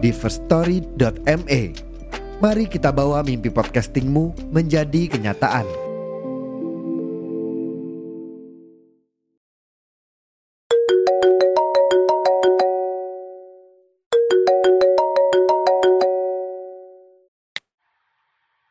di 0.00 0.10
firststory.me. 0.10 1.62
Mari 2.40 2.64
kita 2.72 2.88
bawa 2.88 3.20
mimpi 3.20 3.52
podcastingmu 3.52 4.48
menjadi 4.48 5.12
kenyataan. 5.12 5.68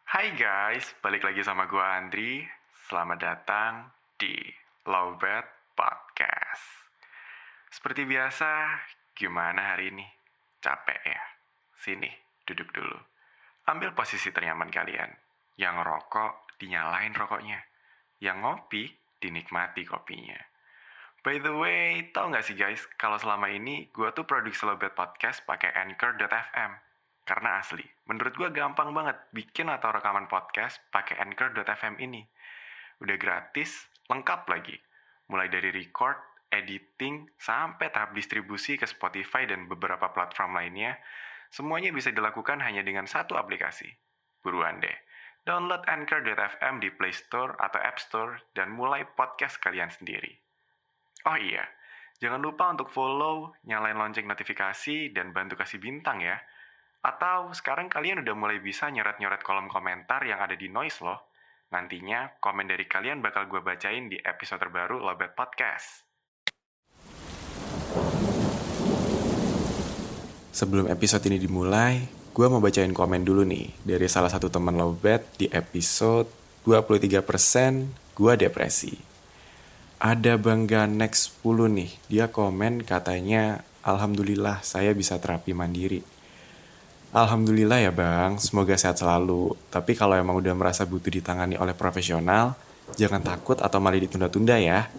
Hai 0.10 0.34
guys, 0.34 0.98
balik 1.06 1.22
lagi 1.22 1.46
sama 1.46 1.70
gue 1.70 1.80
Andri. 1.80 2.42
Selamat 2.90 3.22
datang 3.22 3.94
di 4.18 4.34
Lowbat 4.90 5.46
Podcast. 5.78 6.90
Seperti 7.70 8.02
biasa, 8.10 8.82
gimana 9.14 9.78
hari 9.78 9.94
ini? 9.94 10.19
Capek 10.60 11.00
ya? 11.08 11.22
Sini, 11.80 12.12
duduk 12.44 12.72
dulu. 12.76 13.00
Ambil 13.72 13.96
posisi 13.96 14.30
ternyaman 14.36 14.68
kalian. 14.68 15.12
Yang 15.56 15.76
rokok, 15.88 16.60
dinyalain 16.60 17.16
rokoknya. 17.16 17.60
Yang 18.20 18.38
ngopi, 18.44 18.84
dinikmati 19.20 19.84
kopinya. 19.88 20.40
By 21.20 21.44
the 21.44 21.52
way, 21.52 22.12
tau 22.16 22.32
gak 22.32 22.48
sih 22.48 22.56
guys, 22.56 22.80
kalau 22.96 23.20
selama 23.20 23.52
ini 23.52 23.92
gue 23.92 24.08
tuh 24.16 24.24
produksi 24.24 24.64
Lowbat 24.64 24.96
Podcast 24.96 25.44
pakai 25.44 25.76
Anchor.fm. 25.76 26.72
Karena 27.28 27.60
asli, 27.60 27.84
menurut 28.08 28.34
gue 28.34 28.50
gampang 28.56 28.96
banget 28.96 29.20
bikin 29.36 29.70
atau 29.70 29.92
rekaman 29.92 30.32
podcast 30.32 30.80
pakai 30.90 31.20
Anchor.fm 31.20 32.00
ini. 32.00 32.24
Udah 33.04 33.20
gratis, 33.22 33.86
lengkap 34.08 34.48
lagi. 34.50 34.80
Mulai 35.30 35.52
dari 35.52 35.70
record, 35.70 36.18
editing, 36.50 37.30
sampai 37.38 37.94
tahap 37.94 38.14
distribusi 38.18 38.76
ke 38.76 38.90
Spotify 38.90 39.46
dan 39.46 39.70
beberapa 39.70 40.10
platform 40.10 40.58
lainnya, 40.58 40.98
semuanya 41.50 41.94
bisa 41.94 42.10
dilakukan 42.10 42.62
hanya 42.62 42.82
dengan 42.82 43.06
satu 43.06 43.38
aplikasi. 43.38 43.90
Buruan 44.42 44.82
deh, 44.82 44.98
download 45.46 45.86
Anchor.fm 45.86 46.82
di 46.82 46.90
Play 46.94 47.14
Store 47.14 47.54
atau 47.58 47.80
App 47.82 48.02
Store 48.02 48.38
dan 48.58 48.74
mulai 48.74 49.06
podcast 49.06 49.62
kalian 49.62 49.94
sendiri. 49.94 50.34
Oh 51.28 51.38
iya, 51.38 51.66
jangan 52.18 52.42
lupa 52.42 52.72
untuk 52.72 52.90
follow, 52.90 53.54
nyalain 53.68 53.98
lonceng 53.98 54.26
notifikasi, 54.26 55.12
dan 55.14 55.36
bantu 55.36 55.60
kasih 55.60 55.78
bintang 55.78 56.24
ya. 56.24 56.40
Atau 57.00 57.56
sekarang 57.56 57.88
kalian 57.88 58.26
udah 58.26 58.36
mulai 58.36 58.60
bisa 58.60 58.92
nyoret-nyoret 58.92 59.40
kolom 59.44 59.72
komentar 59.72 60.24
yang 60.28 60.40
ada 60.44 60.58
di 60.58 60.68
noise 60.68 61.00
loh. 61.00 61.32
Nantinya 61.70 62.42
komen 62.42 62.66
dari 62.66 62.90
kalian 62.90 63.22
bakal 63.22 63.46
gue 63.46 63.62
bacain 63.62 64.10
di 64.10 64.18
episode 64.18 64.58
terbaru 64.58 64.98
Lobet 64.98 65.38
Podcast. 65.38 66.09
Sebelum 70.50 70.90
episode 70.90 71.22
ini 71.30 71.38
dimulai, 71.38 72.10
gue 72.34 72.46
mau 72.50 72.58
bacain 72.58 72.90
komen 72.90 73.22
dulu 73.22 73.46
nih 73.46 73.70
dari 73.86 74.10
salah 74.10 74.34
satu 74.34 74.50
teman 74.50 74.74
Lobet 74.74 75.22
di 75.38 75.46
episode 75.46 76.26
23% 76.66 78.18
gue 78.18 78.34
depresi. 78.34 78.98
Ada 80.02 80.42
Bangga 80.42 80.90
Next 80.90 81.46
10 81.46 81.70
nih, 81.70 81.92
dia 82.10 82.26
komen 82.34 82.82
katanya 82.82 83.62
Alhamdulillah 83.86 84.66
saya 84.66 84.90
bisa 84.98 85.22
terapi 85.22 85.54
mandiri. 85.54 86.02
Alhamdulillah 87.14 87.86
ya 87.86 87.94
bang, 87.94 88.42
semoga 88.42 88.74
sehat 88.74 88.98
selalu. 88.98 89.54
Tapi 89.70 89.94
kalau 89.94 90.18
emang 90.18 90.38
udah 90.38 90.54
merasa 90.58 90.82
butuh 90.86 91.14
ditangani 91.14 91.62
oleh 91.62 91.78
profesional, 91.78 92.58
jangan 92.98 93.22
takut 93.22 93.62
atau 93.62 93.78
malah 93.78 94.02
ditunda-tunda 94.02 94.58
ya. 94.58 94.90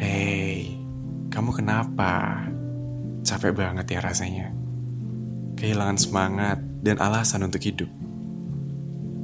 Hei, 0.00 0.72
kamu 1.28 1.52
kenapa? 1.52 2.48
Capek 3.20 3.52
banget 3.52 3.92
ya 3.92 4.00
rasanya. 4.00 4.61
Kehilangan 5.62 5.94
semangat 5.94 6.58
dan 6.82 6.98
alasan 6.98 7.46
untuk 7.46 7.62
hidup. 7.62 7.86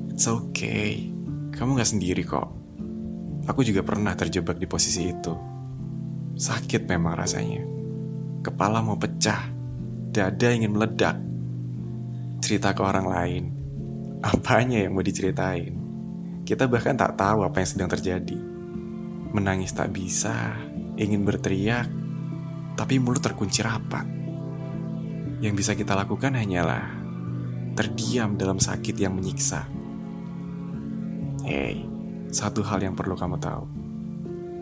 It's 0.07 0.31
okay, 0.31 1.11
kamu 1.51 1.83
gak 1.83 1.91
sendiri 1.91 2.23
kok. 2.23 2.47
Aku 3.51 3.67
juga 3.67 3.83
pernah 3.83 4.15
terjebak 4.15 4.55
di 4.55 4.71
posisi 4.71 5.11
itu. 5.11 5.35
Sakit 6.39 6.87
memang 6.87 7.19
rasanya. 7.19 7.67
Kepala 8.47 8.79
mau 8.87 8.95
pecah, 8.95 9.51
dada 10.15 10.49
ingin 10.55 10.79
meledak. 10.79 11.19
Cerita 12.39 12.71
ke 12.71 12.87
orang 12.87 13.11
lain, 13.11 13.45
apanya 14.23 14.87
yang 14.87 14.95
mau 14.95 15.03
diceritain. 15.03 15.75
Kita 16.47 16.71
bahkan 16.71 16.95
tak 16.95 17.19
tahu 17.19 17.43
apa 17.43 17.59
yang 17.59 17.67
sedang 17.67 17.91
terjadi. 17.91 18.39
Menangis 19.35 19.75
tak 19.75 19.91
bisa, 19.91 20.55
ingin 20.95 21.27
berteriak, 21.27 21.91
tapi 22.79 23.03
mulut 23.03 23.27
terkunci 23.27 23.59
rapat. 23.59 24.18
Yang 25.39 25.55
bisa 25.55 25.73
kita 25.79 25.95
lakukan 25.95 26.35
hanyalah 26.35 26.99
terdiam 27.79 28.35
dalam 28.35 28.59
sakit 28.59 28.99
yang 28.99 29.15
menyiksa. 29.15 29.71
Hei, 31.47 31.87
satu 32.35 32.67
hal 32.67 32.83
yang 32.83 32.99
perlu 32.99 33.15
kamu 33.15 33.39
tahu. 33.39 33.65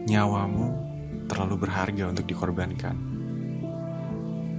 Nyawamu 0.06 0.68
terlalu 1.26 1.54
berharga 1.66 2.12
untuk 2.12 2.28
dikorbankan. 2.28 2.96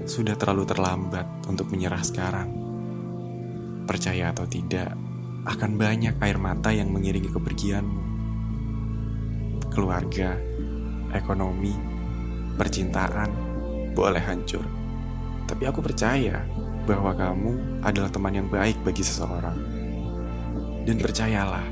Sudah 0.10 0.34
terlalu 0.34 0.66
terlambat 0.66 1.46
untuk 1.46 1.70
menyerah 1.70 2.02
sekarang 2.02 2.68
percaya 3.88 4.36
atau 4.36 4.44
tidak, 4.44 4.92
akan 5.48 5.80
banyak 5.80 6.20
air 6.20 6.36
mata 6.36 6.76
yang 6.76 6.92
mengiringi 6.92 7.32
kepergianmu. 7.32 8.02
Keluarga, 9.72 10.36
ekonomi, 11.16 11.72
percintaan 12.60 13.32
boleh 13.96 14.22
hancur. 14.28 14.77
Tapi 15.48 15.64
aku 15.64 15.80
percaya 15.80 16.44
bahwa 16.84 17.16
kamu 17.16 17.82
adalah 17.84 18.12
teman 18.12 18.36
yang 18.36 18.48
baik 18.52 18.76
bagi 18.84 19.04
seseorang. 19.04 19.56
Dan 20.84 21.00
percayalah, 21.00 21.68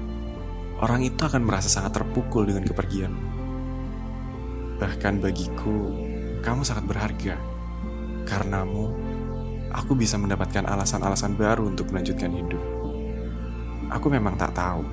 orang 0.84 1.08
itu 1.08 1.20
akan 1.24 1.44
merasa 1.44 1.72
sangat 1.72 2.00
terpukul 2.00 2.48
dengan 2.48 2.68
kepergianmu. 2.68 3.24
Bahkan 4.76 5.24
bagiku, 5.24 5.92
kamu 6.44 6.68
sangat 6.68 6.84
berharga. 6.88 7.36
Karenamu, 8.28 8.92
aku 9.72 9.96
bisa 9.96 10.20
mendapatkan 10.20 10.68
alasan-alasan 10.68 11.40
baru 11.40 11.68
untuk 11.68 11.92
melanjutkan 11.92 12.32
hidup. 12.32 12.64
Aku 13.92 14.12
memang 14.12 14.36
tak 14.36 14.52
tahu 14.52 14.84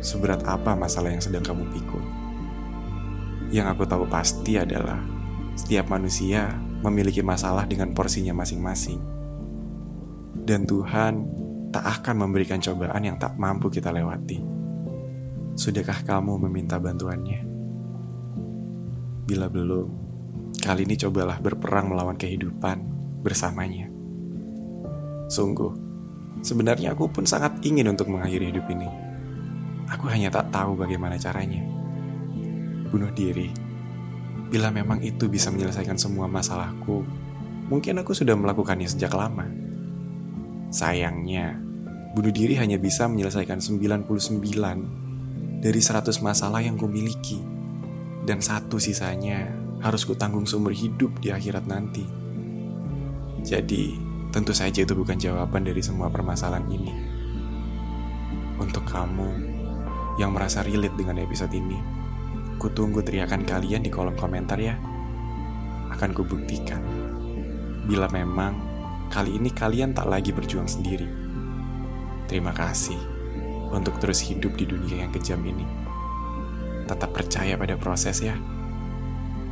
seberat 0.00 0.40
apa 0.48 0.72
masalah 0.78 1.12
yang 1.12 1.20
sedang 1.20 1.44
kamu 1.44 1.68
pikul. 1.74 2.04
Yang 3.52 3.66
aku 3.76 3.82
tahu 3.88 4.04
pasti 4.08 4.60
adalah 4.60 5.00
setiap 5.58 5.90
manusia 5.90 6.54
memiliki 6.82 7.24
masalah 7.24 7.66
dengan 7.66 7.90
porsinya 7.94 8.34
masing-masing. 8.36 9.00
Dan 10.38 10.64
Tuhan 10.64 11.14
tak 11.68 11.84
akan 11.84 12.24
memberikan 12.24 12.62
cobaan 12.62 13.04
yang 13.04 13.16
tak 13.20 13.36
mampu 13.36 13.68
kita 13.68 13.92
lewati. 13.92 14.40
Sudahkah 15.58 16.06
kamu 16.06 16.48
meminta 16.48 16.78
bantuannya? 16.78 17.44
Bila 19.28 19.50
belum, 19.50 19.88
kali 20.56 20.88
ini 20.88 20.96
cobalah 20.96 21.36
berperang 21.42 21.92
melawan 21.92 22.16
kehidupan 22.16 22.80
bersamanya. 23.20 23.90
Sungguh, 25.28 25.74
sebenarnya 26.40 26.96
aku 26.96 27.12
pun 27.12 27.28
sangat 27.28 27.60
ingin 27.60 27.92
untuk 27.92 28.08
mengakhiri 28.08 28.48
hidup 28.48 28.64
ini. 28.72 28.88
Aku 29.92 30.08
hanya 30.08 30.32
tak 30.32 30.48
tahu 30.48 30.78
bagaimana 30.78 31.20
caranya. 31.20 31.60
Bunuh 32.88 33.12
diri. 33.12 33.67
Bila 34.48 34.72
memang 34.72 35.04
itu 35.04 35.28
bisa 35.28 35.52
menyelesaikan 35.52 36.00
semua 36.00 36.24
masalahku, 36.24 37.04
mungkin 37.68 38.00
aku 38.00 38.16
sudah 38.16 38.32
melakukannya 38.32 38.88
sejak 38.88 39.12
lama. 39.12 39.44
Sayangnya, 40.72 41.60
bunuh 42.16 42.32
diri 42.32 42.56
hanya 42.56 42.80
bisa 42.80 43.04
menyelesaikan 43.12 43.60
99 43.60 44.08
dari 45.60 45.80
100 45.84 46.24
masalah 46.24 46.64
yang 46.64 46.80
gue 46.80 46.88
miliki. 46.88 47.40
Dan 48.24 48.40
satu 48.40 48.80
sisanya 48.80 49.52
harus 49.84 50.08
ku 50.08 50.16
tanggung 50.16 50.48
seumur 50.48 50.72
hidup 50.72 51.20
di 51.20 51.28
akhirat 51.28 51.68
nanti. 51.68 52.04
Jadi, 53.44 53.96
tentu 54.32 54.56
saja 54.56 54.80
itu 54.80 54.92
bukan 54.96 55.20
jawaban 55.20 55.64
dari 55.64 55.84
semua 55.84 56.08
permasalahan 56.08 56.66
ini. 56.72 56.92
Untuk 58.58 58.88
kamu 58.88 59.28
yang 60.18 60.34
merasa 60.34 60.66
relate 60.66 60.98
dengan 60.98 61.22
episode 61.22 61.54
ini, 61.54 61.78
kutunggu 62.58 63.00
teriakan 63.00 63.46
kalian 63.46 63.86
di 63.86 63.90
kolom 63.90 64.18
komentar 64.18 64.58
ya. 64.58 64.76
Akan 65.94 66.12
kubuktikan. 66.12 66.84
Bila 67.86 68.10
memang 68.12 68.58
kali 69.08 69.40
ini 69.40 69.48
kalian 69.48 69.96
tak 69.96 70.10
lagi 70.10 70.36
berjuang 70.36 70.68
sendiri 70.68 71.28
Terima 72.28 72.52
kasih 72.52 73.00
untuk 73.72 73.96
terus 73.96 74.20
hidup 74.20 74.52
di 74.60 74.68
dunia 74.68 75.00
yang 75.00 75.08
kejam 75.08 75.40
ini. 75.48 75.64
Tetap 76.84 77.16
percaya 77.16 77.56
pada 77.56 77.72
proses 77.80 78.20
ya. 78.20 78.36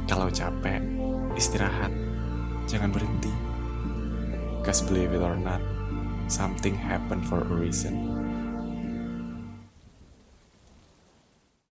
Kalau 0.05 0.29
capek, 0.29 0.85
istirahat. 1.41 1.89
Jangan 2.69 2.93
berhenti. 2.93 3.33
Cause 4.61 4.85
believe 4.85 5.17
it 5.17 5.25
or 5.25 5.41
not, 5.41 5.65
something 6.29 6.77
happened 6.77 7.25
for 7.25 7.41
a 7.41 7.57
reason. 7.57 8.26